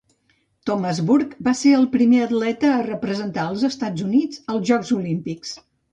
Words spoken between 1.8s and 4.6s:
primer atleta a representar els Estats Units